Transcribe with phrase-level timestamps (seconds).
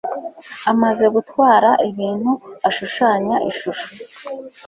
[0.71, 2.31] amaze gutwara ibintu
[2.69, 3.89] ashushanya ishusho